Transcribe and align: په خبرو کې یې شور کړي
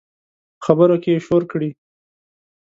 په 0.57 0.61
خبرو 0.65 0.95
کې 1.03 1.09
یې 1.13 1.23
شور 1.25 1.43
کړي 1.51 1.69